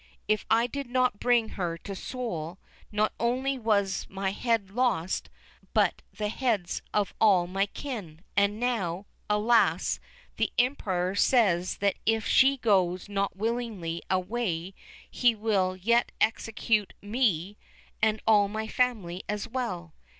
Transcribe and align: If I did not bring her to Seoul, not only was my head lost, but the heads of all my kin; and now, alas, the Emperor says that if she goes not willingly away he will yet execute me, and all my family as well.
If 0.27 0.47
I 0.49 0.65
did 0.65 0.89
not 0.89 1.19
bring 1.19 1.49
her 1.49 1.77
to 1.77 1.93
Seoul, 1.93 2.57
not 2.91 3.13
only 3.19 3.59
was 3.59 4.07
my 4.09 4.31
head 4.31 4.71
lost, 4.71 5.29
but 5.75 6.01
the 6.11 6.29
heads 6.29 6.81
of 6.91 7.13
all 7.21 7.45
my 7.45 7.67
kin; 7.67 8.21
and 8.35 8.59
now, 8.59 9.05
alas, 9.29 9.99
the 10.37 10.51
Emperor 10.57 11.13
says 11.13 11.77
that 11.77 11.97
if 12.03 12.25
she 12.25 12.57
goes 12.57 13.07
not 13.09 13.35
willingly 13.35 14.01
away 14.09 14.73
he 15.07 15.35
will 15.35 15.75
yet 15.75 16.11
execute 16.19 16.93
me, 17.03 17.55
and 18.01 18.23
all 18.25 18.47
my 18.47 18.67
family 18.67 19.21
as 19.29 19.47
well. 19.47 19.93